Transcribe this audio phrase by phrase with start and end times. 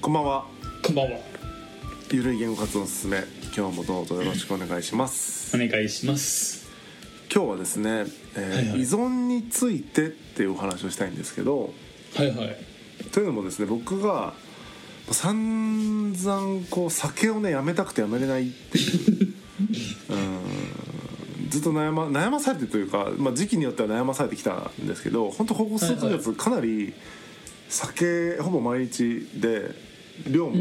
[0.00, 0.44] こんばんは。
[0.84, 1.18] こんばんは。
[2.12, 3.24] ゆるい言語活動のすすめ。
[3.54, 5.56] 今日もどうぞよろしくお願いします。
[5.56, 6.68] お願いします。
[7.34, 8.06] 今日はですね、
[8.36, 8.78] えーはいはい。
[8.78, 11.74] 依存についてっていうお話をしたいんですけど
[12.14, 12.56] はいはい。
[13.10, 14.34] というのもですね僕が
[15.10, 19.34] 散々こう酒をねやめたくてやめれないっていう
[20.14, 26.94] うんずっと悩ま悩まされてというか、まあ、時期によっては悩まされてきたんですけど本当ここ数ヶ月かなり
[27.68, 29.70] 酒ほぼ毎日で
[30.26, 30.56] 量も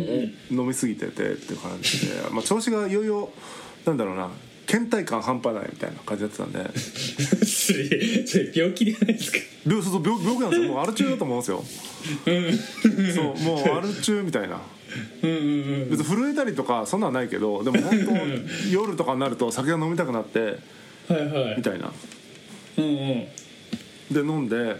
[0.52, 3.30] 飲みすぎててっていう感じで、まあ、調子がいよいよ
[3.86, 4.30] なんだろうな
[4.68, 6.60] 倦怠感半端ないみたいな感じだったんで。
[7.48, 9.38] それ病気じゃないですか。
[9.66, 10.68] 病そうそう病病気なんですよ。
[10.74, 11.64] もうアル中だと思うんですよ。
[13.16, 14.62] そうもうアル中みたいな。
[15.24, 15.42] うんうんう
[15.86, 21.58] ん別に震えたりとかそんなんないけどでも本当夜とかになると酒が飲みたくなってはいはい。
[21.58, 21.94] みたいな。
[22.78, 23.28] うんうん。
[24.12, 24.78] で飲んでうん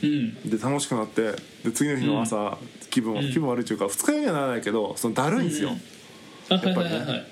[0.00, 1.32] で楽しくなって
[1.64, 2.58] で次の日の朝、
[2.90, 5.70] 気分は気分悪いっていうか二日酔いにはならないけどそのだるいんですよ、
[6.48, 7.26] やっぱりねはいはいはい。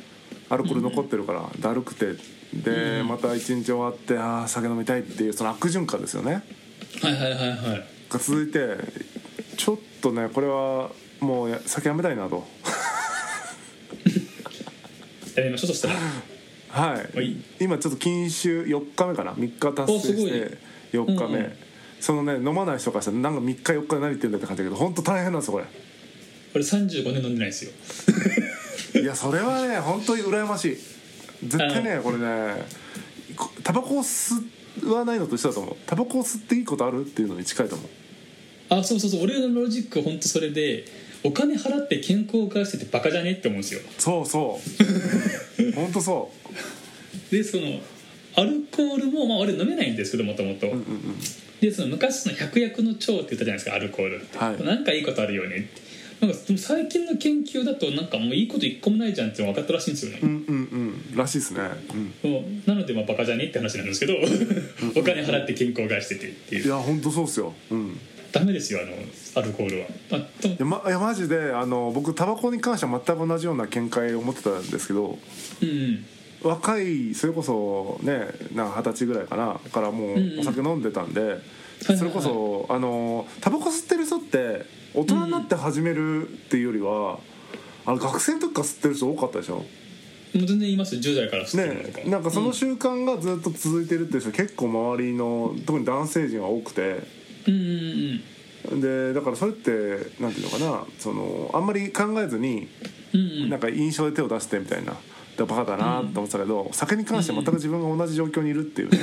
[0.51, 2.15] アルコール残ってるからだるくて。
[2.49, 6.43] でまた一日終わってああ酒飲みたいっていうその悪循環ですよね。
[7.03, 7.85] はいはいはいはい。
[8.09, 8.79] が続いて
[9.59, 12.47] ちょっとねこれはもうや酒やめたいなと。
[15.37, 15.89] やりましょうそした。
[15.89, 15.95] ら
[16.71, 17.37] はい、はい。
[17.61, 19.33] 今ちょっと禁酒4日目かな。
[19.33, 20.59] 3日達成して
[20.95, 21.55] 4日目、
[22.01, 25.65] そのね飲まない人からしたらなんか3日4日で何言ってんだって感じだけど本当大変なんですよこ
[26.55, 27.73] 俺35年飲んでないですよ。
[28.95, 30.77] れ いやそれはね本当に羨ましい。
[31.47, 32.65] 絶対ねこれね
[33.37, 34.35] こタバコを吸
[34.87, 35.77] わないのと一緒だと思う。
[35.87, 37.89] タバコを吸っていいことあるっていうのに近いと思う。
[38.71, 39.23] あそうそうそう。
[39.23, 40.85] 俺のロジック本当それで
[41.23, 43.81] お金払って健康を害しててバカじゃねって思うんですよ。
[43.99, 44.61] そうそ
[45.61, 45.73] う。
[45.73, 46.33] 本当そ
[47.31, 47.81] でその
[48.39, 50.73] アルコールもまあ俺飲めないんですけどもともと。
[51.61, 54.65] でその昔その百薬の長って言ったじゃないですかアルコールって、はい。
[54.65, 55.89] なんかいいことあるよねって。
[56.21, 61.17] なんか最近の研究だとなんかもういいこと一個もないじゃんって分かったらしいんですよね、うんうんうん。
[61.17, 61.61] らしいですね、
[62.25, 64.15] うん、なのでまあバカじゃねって話なんですけど
[64.99, 67.55] お金払って健康を害しててっていいうや本当そうっすよ。
[67.71, 68.01] うん。
[68.33, 68.95] ダメですよあの
[69.43, 69.87] アルコールは。
[70.11, 75.19] あいや,、ま、いやマジであの僕タバコに関しては全く同じような見解を持ってたんですけど。
[75.63, 76.05] うんうん
[76.43, 79.61] 若いそれこそね二十歳ぐらいかな。
[79.73, 80.41] からもうんううん。
[80.41, 81.37] お酒飲んでたんで、いは
[81.95, 87.19] いそれこそあのタバコ吸ってる人って大人になって始めるっていうよりは、
[87.87, 89.57] あの学生の時から吸ってる人多かったでしょ？
[89.57, 91.01] もう全然言いますよ。
[91.01, 97.01] 10代から吸ってるのとか、ねなんかそのうん習慣がずっと続いてるっていう人結構周りの特に男性陣は多くて。
[97.47, 98.21] うんうん
[98.71, 98.81] うん。
[98.81, 99.71] でだからそれって
[100.21, 100.85] なんていうのかな。
[100.99, 102.69] そのあんまり考えずに
[103.15, 103.49] うんうん。
[103.51, 104.95] なんか印象で手を出してみたいな
[105.39, 108.99] でバカだなと思ってたけど、酒に関しては全く自分が同じ状況にいるっていうね。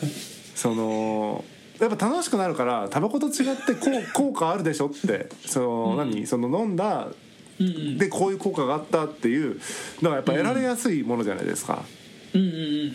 [0.56, 1.44] その
[1.78, 5.28] やっぱ楽しくなるからタバコと違ってこう 効果あるでしょって。
[5.44, 6.26] その、何？
[6.26, 7.08] その飲んだ
[7.60, 7.98] うんうん。
[7.98, 9.60] でこういう効果があったっていう
[10.00, 11.84] のがやっぱ得られやすいものじゃないですか。
[12.32, 12.92] うんうんうんうん。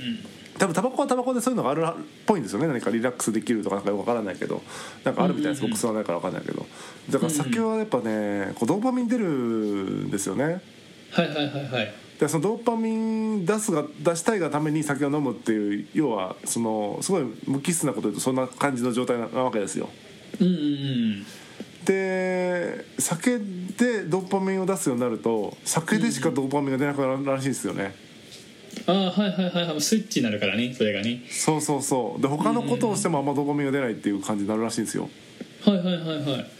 [0.57, 1.93] 多分タバコはタバコでそういうのがあるっ
[2.25, 2.67] ぽいんですよね。
[2.67, 4.63] 何かリラックスできるとかなんかよくわからないけど。
[5.03, 5.79] なんかあるみたいです、うんうんうん。
[5.79, 6.65] 僕吸わないからわかんないけど。
[7.11, 10.61] だから酒はやっぱねこうドーパミン出るんですよね。
[11.11, 19.89] はいはいはいはいでそのドーパミン出すが出したいがために酒を飲むっていう要はそのすごい無機質なこと言うとそんな感じの状態なわけですよ。
[20.39, 21.25] うんうんうん。
[21.85, 27.95] で酒でドーパミンを出すようになると酒でしかドーパミンが出なくなるらしいんですよね、
[28.85, 29.81] ああはいはいはいはい。
[29.81, 31.23] スイッチになるからねそれがね。
[31.29, 32.21] そうそうそう。
[32.21, 35.09] で他のことをしてもあんまドーパミンが出ないっていう感じになるらしいんですよ。
[35.63, 36.58] はいはいはいはい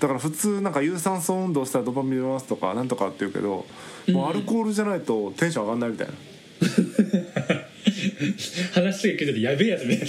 [0.00, 3.64] だから普通なんか有酸素運動したらドーパミン出ますとかなんとかって言うけど、
[4.08, 6.12] もうアルコールじゃないとテンション上がんないみたいな。
[8.74, 10.00] 話が聞いててやべえやつね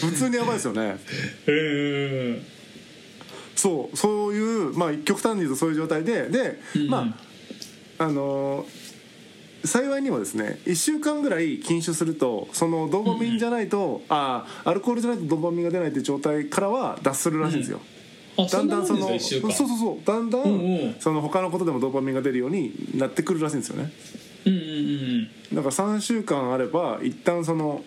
[0.00, 0.96] 普通にやばいですよね。
[1.46, 2.42] うん。
[3.56, 6.88] そうそういうまあ極端に言うとそういう状態でで、うん。
[6.88, 7.14] ま
[7.98, 8.81] ああのー
[9.64, 17.80] 幸いにもですね1週間ぐらい禁酒するとそのドーパミンじゃないと、ああアルコールじゃないとドーパミンが出ないって状態からは脱するらしいんですよ、
[18.36, 20.96] あだそんなもんんだんそのそうそうそうだんだん、うんうん。
[20.98, 23.92] その他のことでもドーパミンが出るようになってくるらしいんですよね。
[24.46, 27.84] うんうんうんだから3週間あれば一旦その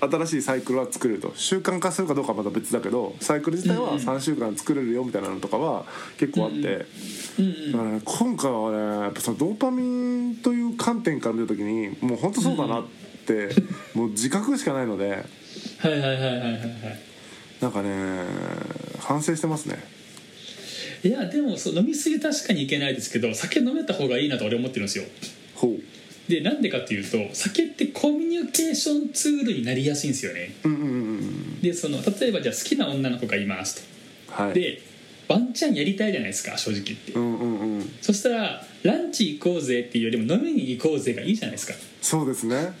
[0.00, 1.32] 新しいサイクルは作れると。
[1.34, 5.84] 習慣化するかどうかはまた別だけどサイクル自体は3週間作れるよみたいなのとかは
[6.18, 12.84] 結構あって、だからね今回はねやっぱそのドーパミンという観点から見た時にもう本当そうだなっ
[13.26, 13.48] て、
[13.94, 15.10] もう自覚しかないので。
[15.10, 16.62] はいはいはいはいはいはい。
[17.60, 18.24] なんかね
[19.00, 19.78] 反省してますね。
[21.02, 25.04] いやでもそう飲みすぎ確かにいけないですけど酒飲めた方がいいなと俺思ってるんですよ。
[25.54, 25.97] ほう
[26.28, 30.54] でなんでかっていうと酒ってコミュニニケーションツールになりやすいんですよね。
[30.64, 30.92] うんうんうんう
[31.22, 31.60] ん。
[31.60, 33.86] でその例えばじゃあ好きな女の子がいます
[34.28, 34.52] はい。
[34.52, 34.82] とで
[35.28, 37.92] ワンチャンやりたいじゃないですか正直言って、うんうんうん。
[38.00, 41.74] そしたらランチ行こうぜっていうよりも飲みに行こうぜがいいじゃないですか。
[42.00, 42.56] そうですね。
[42.56, 42.74] うん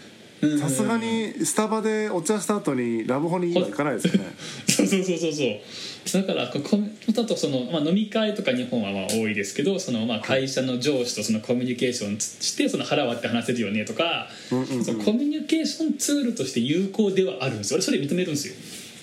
[0.60, 4.30] さすがにスタバでお茶した後にラブホに今行かないですよね。
[4.68, 6.22] そうそうそうそうそう。
[6.22, 6.78] だからここ
[7.12, 14.84] だとその、まあ、飲み会とか日本はまあ多いですけどそのまあ会社の上司とそのコミュニケーションしてその腹割って話せるよねとか、うんうんうん。
[14.84, 17.76] そのコミュニケーションツールとして有効ではあるんですよ。
[17.76, 18.54] 俺それ認めるんですよ。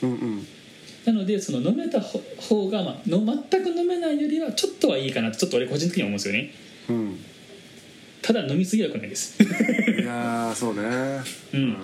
[0.04, 0.48] うんうん。
[1.06, 6.52] なのでその飲めた方方が、まあ、の全く飲めないよりはちょっとはいいかなとちょっと俺個人的には思うんですよね。
[6.90, 7.20] うん
[8.26, 9.42] ただ飲みすぎはよくないです。
[9.44, 9.46] い
[10.04, 11.22] やーそうね。
[11.54, 11.78] うん。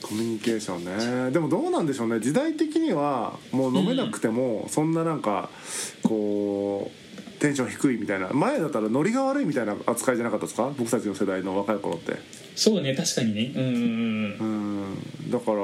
[0.00, 0.84] コミュニケーション
[1.26, 1.30] ね。
[1.32, 2.20] でもどうなんでしょうね。
[2.20, 5.50] 時代的にはもう飲めなくてもそんななんか
[6.02, 8.30] こうテンション低いみたいな。
[8.30, 10.72] 前だったらノリが悪いみたいな扱いじゃなかったですか？
[10.78, 12.14] 僕たちの世代の若い頃って。
[12.54, 13.52] そうね確かにね。
[13.54, 13.80] うんうんうん。
[13.80, 14.75] うん
[15.30, 15.58] だから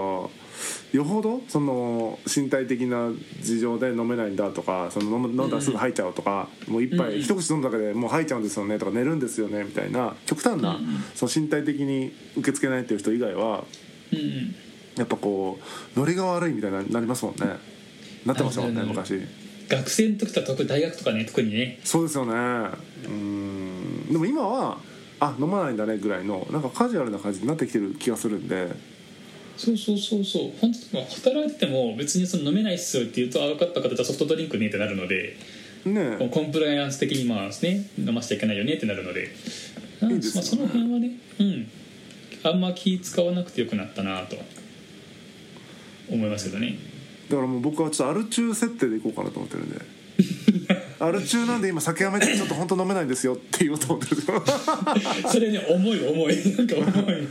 [0.93, 5.37] よほどその身体的な事情で飲めないんだとかその飲ん。
[5.37, 7.23] だらすぐ吐いちゃうとか、もう一杯、うん。
[7.23, 10.77] 一口飲んだだけでもう吐いちゃうんですよねとか寝るんですよねみたいな極端な、うん。
[10.77, 13.65] うんその身体的に受け付けないっていう人以外は
[14.13, 14.19] うん。
[14.19, 14.55] うん
[14.95, 15.59] やっぱこ
[15.97, 17.57] うノリが悪いみたいななりますもんね。
[18.27, 19.21] なってましたもんね昔。
[19.69, 21.81] 学生の時とか特に大学とかね特にね。
[21.83, 22.69] そうですよね。
[23.07, 24.13] うん。
[24.13, 24.79] でも今は
[25.19, 28.69] あ飲まないんだねぐらいのなんかカジュアルな感じになってきてる気がするんで
[29.57, 30.53] そうそうそうそう。
[30.61, 35.37] 本当に働いてても別にその飲めないっすよって言うとあ分かった方じゃあソフトドリンクねってなるので
[35.85, 39.29] ねコンプライアンス的にまあね飲ませちゃいけないよねってなるので。
[40.01, 41.69] まあ、その辺はねうん。
[42.45, 44.37] あんま気使わなくてよくなったなと
[46.11, 46.77] 思いますけどね。
[47.29, 50.03] だからもう僕はちょっとアル中設定でいこうかなと思ってるんで。
[50.99, 54.23] アル中なんで今酒やめてちょっと本当飲めないんですよって言おうと思ってる
[55.29, 56.37] それね重い重い。
[56.57, 57.29] なんか重い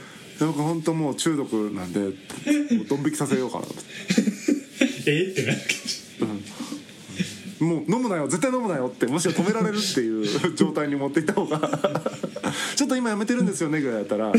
[0.47, 1.99] 僕本当もう中毒なんで
[2.87, 3.73] ドン引きさせようかなと。
[5.07, 5.31] え？
[5.31, 5.59] ってなる
[7.61, 10.25] もう飲むなよ絶対飲むなよってむしろ止められるっていう
[10.57, 11.59] 状態に持っていった方が
[12.75, 14.33] ちょっと今やめてるんですよねぐらいだったら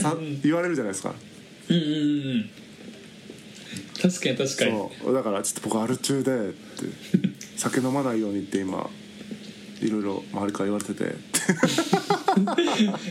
[0.00, 1.14] さ言われるじゃないですか。
[1.68, 1.98] うんうんうんう
[2.34, 2.50] ん。
[4.00, 4.70] 確かに確かに。
[4.70, 5.12] そう。
[5.12, 6.56] だからちょっと僕アル中でって
[7.56, 8.88] 酒飲まないようにって今
[9.80, 11.16] いろいろ周りから言われてて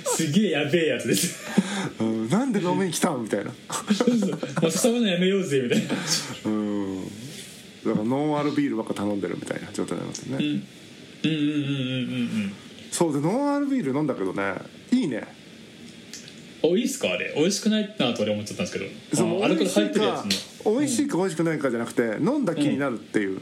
[0.06, 1.38] すげえやべえやつです。
[2.00, 2.30] うん。
[2.30, 3.52] なんで飲みに来たんみたいな。
[3.94, 4.30] そうそう。
[4.32, 4.40] もう
[4.94, 5.86] 誘うのやめようぜみたいな。
[6.46, 7.04] うん。
[7.06, 10.52] だからノンアルビールばっか頼んでるみたいな状態になりますよね、うん。
[10.52, 10.64] うんうん
[11.24, 12.54] うんうんうんうん。
[12.92, 14.56] そうでノンアルビール飲んだけどね
[14.92, 15.24] いいね。
[16.64, 17.34] おいいっすかあれ？
[17.38, 18.92] 美味しくないなと俺思っちゃったんですけど。
[19.14, 20.72] そうあアルコール入ってるやつの。
[20.80, 23.40] 美味しいか美味しくないかじゃなくて飲んだ気になるっていう、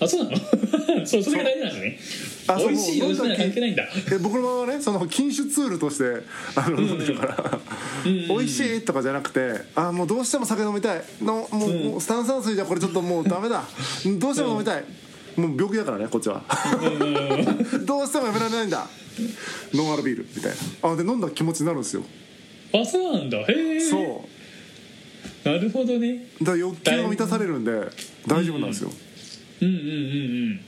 [0.00, 0.36] あそうなの？
[1.04, 2.26] そうそれが大事なんですね
[2.58, 3.88] 美味しい美味しい関係ないんだ。
[4.12, 6.22] え僕の場合はねその禁酒ツールとして
[6.54, 7.60] あの飲んでるから、
[8.04, 8.28] うん。
[8.28, 11.02] 美味しいとかじゃなくてあもうどうしても酒飲みたい。
[11.20, 11.84] のもう,、うん。
[11.90, 13.64] もう炭酸水じゃこれちょっともうダメだ。
[14.18, 14.84] どうしても飲みたい、
[15.36, 16.42] もう病気だからねこっちは。
[17.84, 18.86] どうしてもやめられないんだ。
[19.74, 20.90] ノンアルビールみたいな。
[20.92, 22.04] あで飲んだ気持ちになるんですよ。
[22.72, 23.38] あそうなんだ。
[23.38, 23.80] へえ。
[23.80, 24.24] そ
[25.44, 25.48] う。
[25.48, 26.26] なるほどね。
[26.40, 27.72] だから欲求が満たされるんで
[28.26, 28.90] 大丈夫なんですよ、
[29.62, 29.84] うんうんうんう
[30.54, 30.60] ん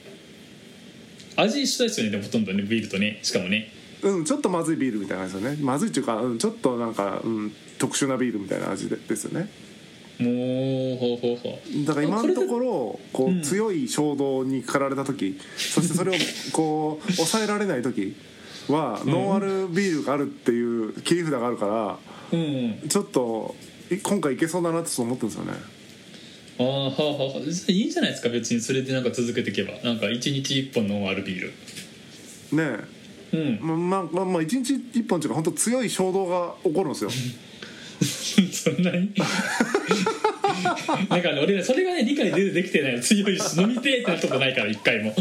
[1.43, 3.73] 味一緒ですよねでもほとんどねビールとねしかもね。
[4.03, 5.59] うん、ちょっとまずいビールみたいな感じですよね。
[5.63, 9.49] まずいっていうか、うん、ちょっとなんか、うん、特殊なビールみたいな味でですよね。
[10.19, 11.87] もうほうほうほう。
[11.87, 13.43] だから今のところろこう、うん。
[13.43, 16.15] 強い衝動に駆られた時そしてそれを
[16.53, 18.17] こう抑えられない時
[18.69, 21.99] は、ノンアルビールがあるっていう切り札があるか
[22.33, 22.81] うん。
[22.83, 23.55] らちょっと
[23.91, 25.53] い今回いけそうだなって思ってるんですよね
[26.59, 27.39] ああはあ。
[27.39, 28.29] はいいんじゃないですか？
[28.29, 29.75] 別にそれでなんか続けていけば。
[29.85, 31.53] なんか1日1本ノンアルビール。
[32.57, 32.79] ね
[33.33, 33.41] うん。
[33.41, 37.11] えままあまあまあ一日一本っていうか本当強い衝動が起こるんですよ。
[38.53, 39.13] そんなに？
[41.09, 45.15] なんかね俺ねそれがね理解でできてないの強いし飲みてえってなったことないから一回も。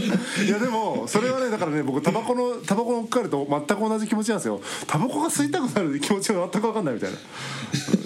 [0.45, 4.61] いやでもそれはねだからね僕タバコのタバコのかかると全く同じ気持ちなんですよ。
[4.87, 7.17] タバコが吸いたくなる気持ちが全く分かんないみたいな。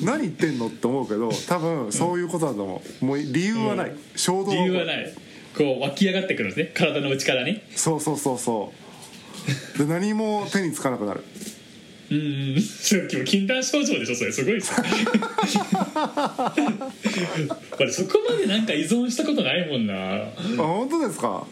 [0.03, 3.05] 何言ってんのって思うけど多分そういうことだと思う。
[3.05, 5.07] もう理由はない、衝動理由はないい。
[5.57, 6.71] こう湧き上がってくるんですね。
[6.73, 7.63] 体の内からね。
[7.75, 8.73] そうそうそうそ
[9.75, 9.77] う。
[9.77, 11.23] で何も手につかなくなる
[12.11, 12.17] うん
[12.55, 12.61] うん。
[12.61, 14.31] さっきも禁断症状でしょそれ。
[14.31, 14.83] すごいですよ
[17.79, 19.93] 俺そこまでなんか依存したことないもんな。
[19.93, 20.27] あ
[20.57, 21.47] 本当ですか？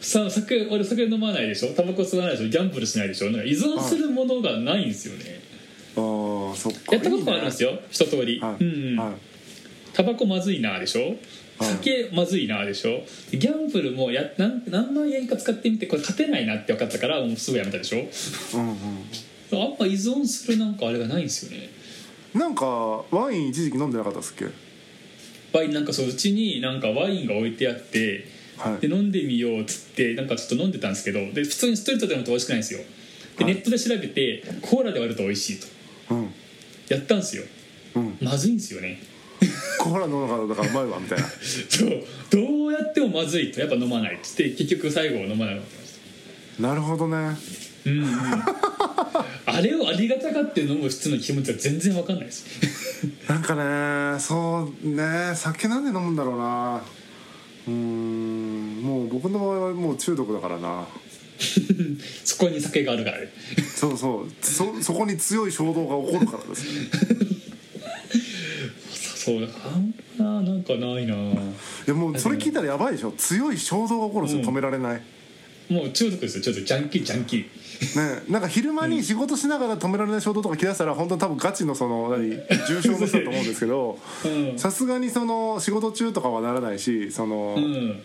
[0.00, 1.72] さ酒俺酒飲まないでしょ？
[1.74, 2.48] タバコ吸わないでしょ？
[2.48, 3.30] ギャンブルしないでしょ？
[3.30, 5.40] なんか依存するものがないんですよね。
[5.96, 6.94] あーそっか。
[6.96, 7.78] やったことあるんですよ。
[7.90, 8.98] 一通り、はい、うんうん。
[8.98, 9.12] はい。
[9.94, 11.16] タバコまずいなでしょ？
[11.60, 13.04] 酒まずいなでしょ？
[13.30, 17.98] ギャンブルもや何何万円か使ってみてこれ勝てないなって分かったからもうすぐやめたでしょ？
[18.58, 18.76] うんうん
[19.62, 21.68] あんま依存するなんかあれがないんですよね。
[22.34, 22.66] なんか
[23.10, 24.46] ワイン一時期飲んでなかったっすっけ？
[25.56, 28.86] ワインなんかそううちになんかワインが置いてあってはい。
[28.86, 32.80] で飲んでみようっつってなんかちょっと飲んでたんですけどで普通にストレートで飲むと美味しくないんですよ。
[33.38, 33.54] ではい。
[33.54, 35.66] ネットで調べてコーラで割ると美味しいと。
[36.14, 36.30] うん。
[36.88, 37.44] やったんですよ。
[37.96, 38.18] うん。
[38.20, 38.98] まずいんですよね。
[39.78, 41.24] コーラ飲むからだからうまいわみたいな。
[41.68, 42.04] そう。
[42.30, 43.60] どうやってもまずいと。
[43.60, 45.92] やっぱ飲まないっつって結局最後飲まなくなってまし
[46.56, 46.62] た。
[46.62, 47.36] なるほどね。
[47.86, 48.08] うんうん
[49.46, 52.46] あれをありがたがって飲む人の気持ちは全然わかんないです。
[53.28, 56.82] なんかねそうね酒なんで飲むんだろうな。
[57.66, 60.86] うーんもう僕の場合はもう中毒だからな。
[62.24, 63.28] そこに酒があるからね。
[63.74, 64.28] そうそう。
[64.40, 66.64] そそこに強い衝動が起こるからです。
[66.64, 66.88] ね
[68.94, 71.14] そうあんまなんかないな。
[71.14, 71.36] い
[71.86, 73.12] やもうそれ聞いたらやばいでしょ。
[73.12, 74.48] 強い衝動が起こるんですよ、うん。
[74.48, 75.02] 止められない
[75.74, 76.44] もう中毒ですよ。
[76.44, 77.44] ちょっとジャンキージャンキー。
[78.18, 82.30] ねなんか昼間に仕事しながら止められない衝動とか来だしたら本当に多分ガチのその何
[82.66, 84.58] 重症の人だと思うんですけどうん。
[84.58, 88.02] さすがにその仕事中とかはならないしその、うん。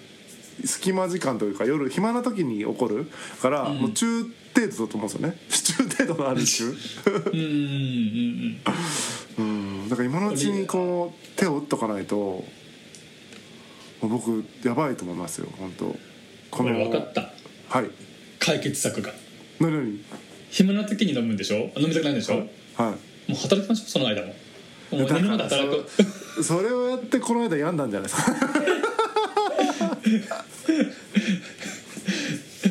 [0.66, 3.06] 隙間時間というか夜暇な時に起こる
[3.42, 5.38] から、もう中程度だと思うんですよね。
[5.50, 6.74] 中程度のある中うん
[7.34, 8.60] うん
[9.38, 9.90] うんうん。
[9.90, 12.44] だから今のうちにこう手を打っとかないとも
[14.04, 15.96] う僕やばいと思いますよ本当。
[16.52, 17.19] こ俺分かった
[17.70, 17.86] はい。
[18.40, 19.12] 解決策が。
[19.60, 19.72] 何？
[19.72, 20.00] 何？
[20.52, 21.72] 暇な時に飲むんでしょ？
[21.78, 23.32] 飲みたくないんでしょ、はい。
[23.32, 24.28] もう働きましょうその間も。
[24.28, 24.34] も
[24.92, 25.86] う寝るまで働く
[26.38, 28.34] そ それをやってこの間病んだんじゃないですか？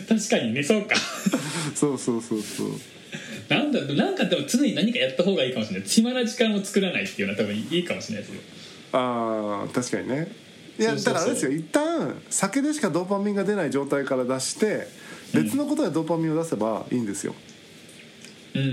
[0.09, 0.97] 確かにねそうか。
[1.75, 2.69] そうそうそうそう。
[3.49, 5.89] なんだなんかでも常に何かやった方がいいかもしれない。
[5.89, 8.41] 暇な時間を作らないっていうのは多分いいかもしれないですよ。
[8.93, 10.29] あー確かにね
[10.79, 11.51] いやだからあれですよ。
[11.51, 14.87] 一旦酒でしかドーパミンが出ない状態から出して
[15.35, 17.35] 別のことでドーパミンを出せばいいんですよ、
[18.55, 18.73] うんうんう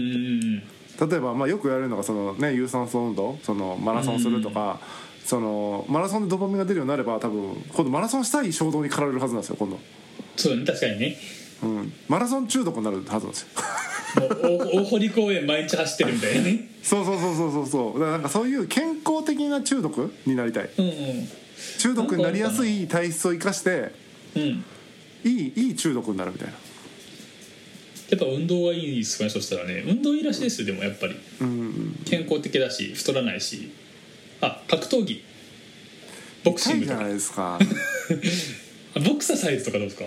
[0.58, 0.64] ん
[1.10, 4.80] 例えば、まあ、よく言われるのがその、ね、有酸素運動そのマラソンするとか、
[5.26, 9.78] そのマラソンでドーパミンが出るようになれば多分今度マラソンしたい衝動に駆られるはずなんですよ今度、
[10.38, 11.18] そうだね確かにね。
[11.64, 13.48] うん、マラソン中毒になるはずなんですよ。
[14.22, 16.70] もう大大堀公園毎日走ってるみたいなね。
[16.82, 18.00] そうそうそうそうそうそう。
[18.00, 20.70] だからなんかそういう健康的な中毒になりたい。
[20.78, 20.94] うんうん
[21.80, 23.92] 中毒になりやすい体質を生かして
[24.36, 24.64] うん。
[25.24, 26.54] いいいい中毒になるみたいな。
[28.10, 31.16] やっぱ運動はいいですかねそしたらね運動いいらしいですよでもやっぱり。
[31.42, 32.00] うん。
[32.06, 33.72] 健康的だし太らないし。
[34.42, 35.24] あ格闘技。
[36.44, 37.02] ボクシングとか。
[37.02, 37.60] 痛いじゃないですか。
[38.96, 40.06] あボクササイズとかどうですか？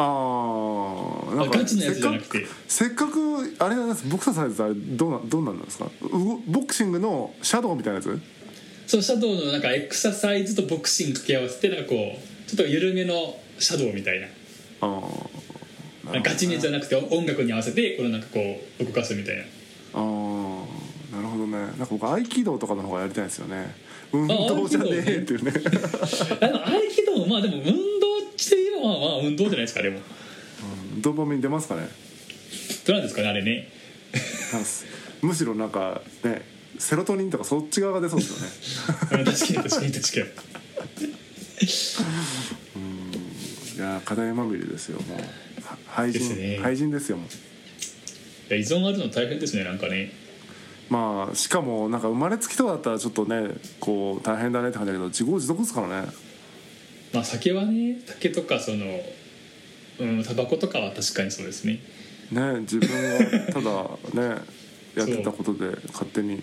[0.00, 2.46] あああガチのやつじゃなくて。
[2.68, 5.90] せっかくあれなんですボクサーサイズあれどうなどうなんですか？
[6.02, 6.08] う
[6.46, 8.20] ボクシングのシャドウみたいなやつ？
[8.88, 14.26] そうシャドウのなんかエクササイズとボクシング掛け合わせてなんかこうちょっと緩めのシャドウみたいな。
[14.80, 15.02] あ
[16.06, 18.40] あガチめじゃなくて音楽に合わせてこのなんかこ
[18.80, 19.42] う動かすみたいな。
[19.42, 19.46] あ
[19.96, 20.00] あ
[21.14, 21.58] なるほどね。
[21.58, 23.74] なんか僕合気道とかの方がやりたいんですよね。
[24.10, 25.52] 運動じゃねえっていうね。
[26.40, 27.72] あの合気道もまあでも運動
[28.38, 30.00] していればまあまあ運動じゃないですかでも。
[31.02, 31.88] ドーパミン出ますかね？
[32.86, 33.68] どうなんですかねあれね。
[35.20, 36.40] むしろなんかね
[36.78, 39.22] セロトニンとかそっち側が出そうですよね。
[39.22, 39.24] うん。
[39.24, 40.24] 確かに確かに確かに
[43.76, 45.18] いやー課題まみれですよもう。
[45.18, 46.58] は廃人、ね。
[46.58, 47.26] 廃人ですよもう。
[47.28, 47.30] い
[48.50, 50.12] や依存あるの大変ですねなんかね。
[50.88, 56.08] まあしかもなんか生まれつきとかだったらちょっとねこう大変だねって感じだけど自業自得ですからね。
[57.12, 58.86] まあ酒はね酒とかその
[59.98, 61.80] うんタバコとかは確かにそうですね。
[62.30, 64.42] ね自分がただね
[64.96, 66.42] やってたことで勝手に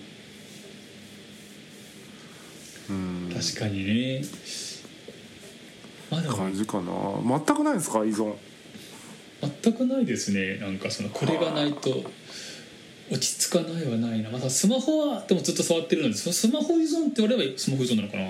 [2.90, 4.22] うん確かにね。
[6.10, 6.38] まあでも。
[6.38, 6.92] 感じかな。
[7.46, 8.34] 全くないですか依存。
[9.64, 10.58] 全くないですね。
[10.58, 12.04] なんかそのこれがないと
[13.12, 14.30] 落ち着かないはないな。
[14.30, 18.24] またスマホはでもずっと触ってるのでそのスマホ依存って言われればスマホ依存なのかな。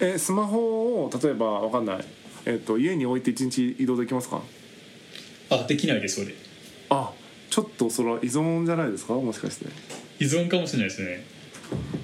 [0.00, 2.04] えスマホを例えばわかんない。
[2.44, 4.42] えっと家に置いて一日移動できますか？
[5.50, 6.34] あできないです俺
[6.90, 7.12] あ
[7.48, 9.14] ちょっとそれは依存じゃないですか？
[9.14, 9.66] もしかして。
[10.20, 11.24] 依存かもしれないですね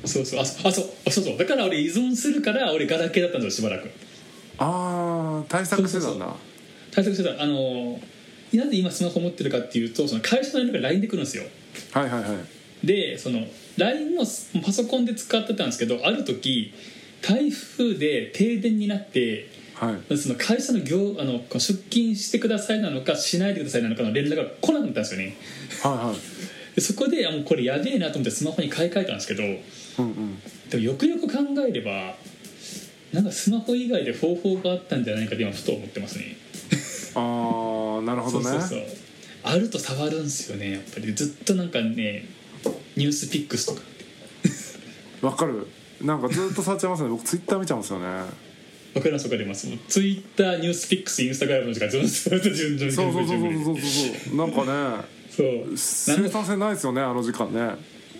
[0.05, 0.41] そうそう。
[0.41, 0.85] あそあそう。
[1.07, 1.39] あそうそう。
[1.39, 3.91] だから俺依存するから俺ガラケーだったんですよしばらく。
[4.59, 6.35] ああ対策してたんだ。
[6.91, 7.43] 対策してた。
[7.43, 8.01] あの
[8.53, 11.45] なんで今スマホ持ってるかっていうとその会社の連絡が LINE で来るんですよ。
[11.93, 12.87] はいはいはい。
[12.87, 14.23] でその LINE も
[14.65, 16.73] パソコンで使ってたんですけどある時
[17.23, 20.17] 台風で停電になってはい。
[20.17, 25.37] その会社の業あの出勤してくださいなのかしないでくださいなのかの連絡が来なかったんですよね。
[25.83, 26.17] はいはい
[26.75, 29.55] でそこであもうこれやべえなと思ってスマホに買い替えたんですけどうん
[29.99, 30.39] うん。
[30.71, 32.15] でもよくよく考えれば
[33.13, 36.37] なんかスマホ以外で方法があったんじゃないかって今ふと思ってますね。
[37.15, 38.45] ああなるほどね。
[38.45, 38.81] そうそうそう。
[39.43, 41.13] あると触るんですよねやっぱり。
[41.13, 42.27] ずっとなんかね
[42.97, 43.81] ニュースピックスとか
[45.27, 45.67] わかる。
[46.03, 47.09] なんかずっと触っちゃいますね。
[47.09, 48.07] 僕ツイッター見ちゃうんですよね。
[48.95, 49.69] わかりますわかります。
[49.89, 54.37] ツイッターニュースピックスインスタグラムの時間ずっと順々にそうそうそうそうそうそう。
[54.37, 55.77] なんかねそう。
[55.77, 57.77] 生産性ないですよねあの時間ね。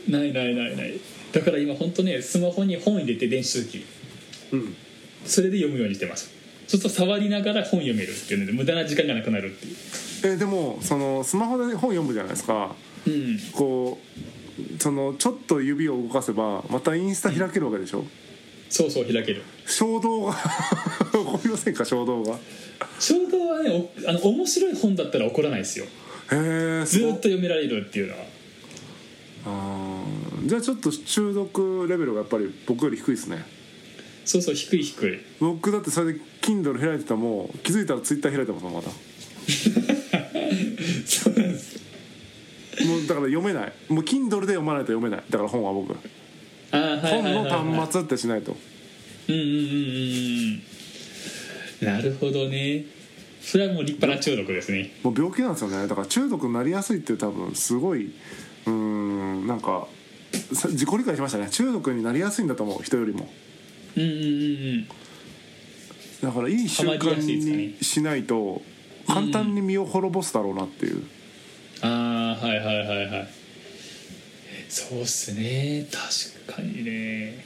[0.09, 1.01] ないないないない。
[1.33, 3.85] だから今本当ねスマホに本入れて電子書籍。
[4.53, 4.75] うん。
[5.25, 6.31] それで読むようにしてます。
[6.67, 10.35] そうすると触りながら本読めるっていうので無駄な時間がなくなるっていう。
[10.35, 12.75] えでもそのスマホで本読むじゃないですか。
[13.07, 13.39] うん。
[13.53, 18.05] こうそのちょっと指を動かせばまたインスタ開けるわけでしょ？
[18.69, 19.43] そうそう開ける。
[19.67, 20.35] 衝動が。
[21.13, 21.85] 起こりませんか？
[21.85, 22.39] 衝動が。
[22.99, 25.87] 衝動はねおあの面白い本だったら起こらないですよ
[26.33, 28.25] へえずーっと読められるっていうのは。
[29.47, 30.49] あー。
[30.49, 33.45] じゃあちょっと中毒レベルがやっぱり僕より低いですね。
[34.25, 35.21] そうそう低い低い。
[35.41, 38.91] 僕だってそれで Kindle 開いてたらもう気づいたら Twitter 開いてますもんまた
[41.07, 41.81] そうなんです
[42.87, 43.73] もうだから読めない。
[43.89, 45.25] もう Kindle で読まないと読めない。
[45.29, 45.93] だから本は僕。
[46.73, 47.45] あ本の
[47.77, 48.57] 端末ってしないと。
[49.29, 49.53] うんうんうんうん
[51.83, 51.87] うん。
[51.87, 52.85] なるほどね
[53.41, 54.91] それはもう立派な中毒ですね。
[55.03, 55.87] もう病気なんですよね。
[55.87, 59.89] だから中毒になりやすいって多分すごいうーんなんか
[60.53, 61.49] さ自己理解しましたね。
[61.51, 63.29] 中毒になりやすいんだと思う人よりも。
[63.97, 64.25] うんうんうんう
[64.79, 64.89] ん。
[66.23, 68.63] だからいい習慣にしないと
[69.07, 71.03] 簡単に身を滅ぼすだろうなっていう、
[71.81, 73.29] ああはいはいはいはい。
[74.69, 75.89] そうっすね。
[75.91, 77.45] 確かにね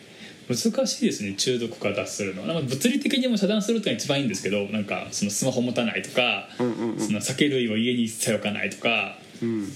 [0.48, 2.48] 難しいですね中毒から脱するのは。
[2.48, 7.00] なんか物理的にも遮断するってのが一番いいんですけどなんかそのスマホ持たないとか、うんうんうん。
[7.00, 9.16] その酒類を家に一切置かないとか。
[9.42, 9.68] うん。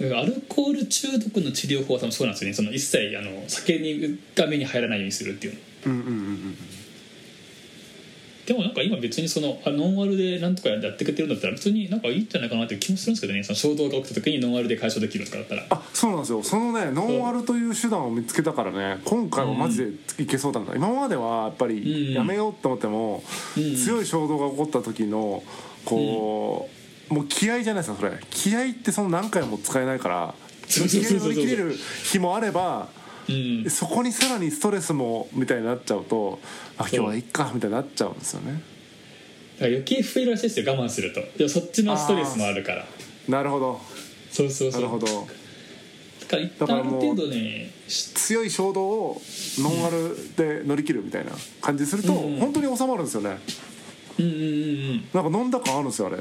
[0.00, 2.54] アルコール中毒の治療法は多分そうなんですよね。
[2.54, 5.60] その一切あの酒にが目に入らないようにするっていうの。
[5.86, 6.56] うんうんうんうん
[8.50, 13.44] でもなんか今別にそのあノンアルでなんとかやってくれてるんだったら別になんかいいんじゃないかなって気もするんですけどね。
[13.44, 15.66] その衝動が起きた時にノンアルで解消できるとかだったら。
[15.70, 16.42] あそうなんですよ。
[16.42, 19.84] そのねノンアルという手段を見つけたからね今回はマジ
[20.16, 20.58] でいけそうな。
[20.58, 21.80] んだ、今まではやっぱうん。
[21.80, 23.22] りやめようと思っても、
[23.56, 23.76] うん。
[23.76, 25.44] 強い衝動が起こった時の
[25.84, 26.68] こ
[27.08, 28.18] う、もう気合じゃないですかそれ。
[28.30, 30.34] 気合ってその何回も使えないから
[30.66, 32.88] 気合乗り切れる日もあれば
[33.28, 33.32] う
[33.66, 33.70] ん。
[33.70, 36.38] そこにさらにストレスもみたいになっちゃうと
[36.78, 38.52] あ今日はいっかみたいになっちゃうんですよね。
[38.52, 38.62] だか
[39.60, 41.20] ら余計増えるらしいですよ我慢すると。
[41.36, 42.86] でもそっちのストレスもあるから。
[43.28, 43.80] なるほど。
[44.30, 44.80] そうそうそう。
[44.80, 45.06] なるほど。
[45.06, 49.22] だから一旦ある程度ねし強い衝動を
[49.58, 52.36] ノンアルで乗り切るみたいな感じするとうん。
[52.38, 53.38] 本当に収まるんですよね。
[54.18, 54.42] うんうんうんう
[54.94, 55.04] ん。
[55.12, 56.18] なんか飲んだ感あるんですよあれ。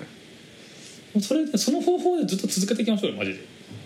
[1.21, 3.39] それその方法でずっと続けていきましょうよマジで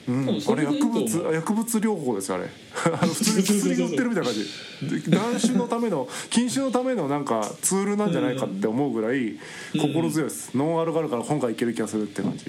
[0.06, 2.46] うん、あれ薬物薬物療法ですよあれ。
[3.00, 5.10] あの普通に 薬が売ってるみたいな感じ。
[5.10, 9.36] で断酒のための禁酒のためのなんかツールなんじゃないかって思うぐらい
[9.74, 12.46] 心強いです、ノンアルがあるから今回いける気がするって感じ。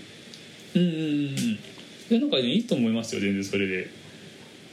[0.74, 1.00] うんうんうん。
[1.00, 1.58] うん
[2.08, 3.88] でなんかねいいと思いますよ全然それで。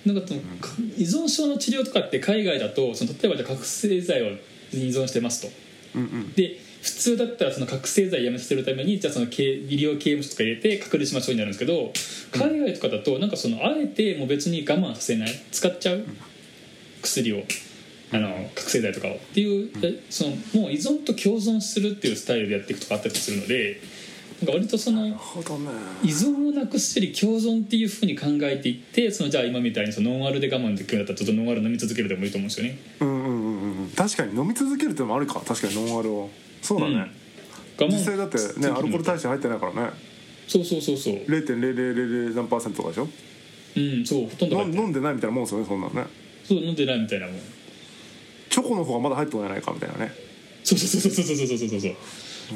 [0.06, 4.26] なんかそのか依存症の治療とかって海外だとその例えばじゃあ覚醒剤を
[4.74, 5.50] 依存してますと。
[5.96, 6.34] うんうん。
[6.34, 11.94] で普通だったらその覚醒剤やめさせるためにじゃあその刑医療刑務所とか入れて隔離しましょうになるんですけど
[12.32, 15.30] 海外とかだとなんかそのあえてもう別に我慢させない。
[15.52, 16.06] 使っちゃう。
[17.02, 17.44] 薬を。
[18.14, 19.12] あの覚醒剤とかを。
[19.12, 23.80] っていうえそのもう依存と共存するっていうスタイルでやっていくとかあったりするので
[24.42, 25.14] なんか割とその依
[26.08, 32.78] 存をなくすより共存っていうふうに考えていってそのじゃあ今みたいにそのノンアルで我慢できるんだったらちょっとノンアル飲み続けるでもいいと思うんですよね。
[33.00, 33.90] うんうんうんうん。
[33.92, 35.42] 確かに飲み続けるってのもあるか。
[35.46, 36.30] 確かにノンアルを
[36.62, 37.12] そうだね、
[37.80, 37.88] うん。
[37.90, 39.90] 実際だってねアルコール体質入ってないからね。
[40.48, 41.16] そうそうそうそう。
[41.16, 43.08] 0.0000何パーセントとかでしょ
[43.76, 46.06] うんそうほとんど飲んでないみたいなもんですよねそんなのね
[46.44, 47.36] そう飲んでないみたいなもん
[48.50, 50.12] チョコの方がまだ入ってこないかみたいなね
[50.64, 51.98] そうそうそうそうそうそうそうそうそう、ま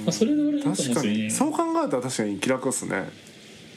[0.07, 3.09] あ、それで俺いいと思うんです確かよねにそう考えたら確かに気楽っすね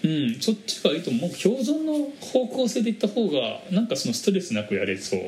[0.03, 5.21] うんそっちがいいと思う共存の方向性でいった方がなんかそのストレスなくやれそう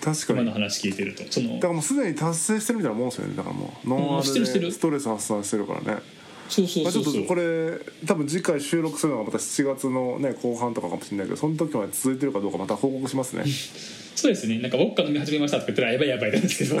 [0.00, 0.40] 確かに。
[0.40, 1.24] 今の話聞いてると。
[1.30, 3.36] そのだからもうすでに達成してるみたいなもんですよね。
[3.36, 3.88] だからもう。
[3.88, 6.00] ノンアルでストレス発散してるからね。
[6.48, 13.44] そうそうまあ、ちょっとこれ多分次回収録するのがまた7月のね後半とかかもしれないけどその時まで続いてるかどうかまた報告しますね。
[14.16, 14.58] そうですね。
[14.60, 16.76] なんかウォッカ飲み始めましたとか言ったらやばいやばいなんですけど。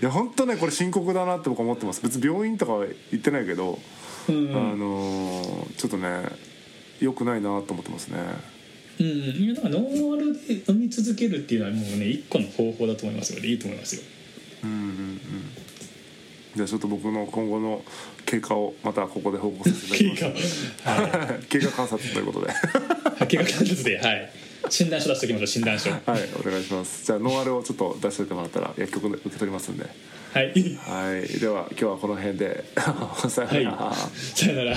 [0.00, 2.02] いや本当ねこれ深刻だなって僕は思ってます。
[2.02, 3.80] 別に病院とかは行ってないけど、
[4.28, 4.50] うん。
[4.50, 6.53] あのーちょっとね
[7.00, 8.18] 良くないなと思ってますね。
[9.00, 9.06] うん。
[9.06, 13.48] いやだからノンアルで飲み続けるっていうのはもうね一個の方法だと思いますよね。
[13.48, 14.02] いいと思いますよ。
[14.64, 15.20] うんうんうん。
[16.56, 17.82] じゃあちょっと僕の今後の
[18.24, 20.42] 経過をまたここで報告させていただき経
[20.84, 20.90] 過。
[20.90, 21.10] はい。
[21.10, 22.52] ます経過観察ということで。
[23.26, 24.30] 経過観察ではい。
[24.70, 25.46] 診断書出しておきましょう。
[25.46, 25.90] 診断書。
[25.90, 27.04] ははいお願いします。
[27.04, 29.84] じゃあノンアルをちょっと出しておいてもらったら薬局で受け取りますんで。
[30.42, 30.76] い。
[30.76, 31.40] はい。
[31.40, 32.64] では今日はこの辺で。
[33.28, 34.76] さよなら、はいさよなら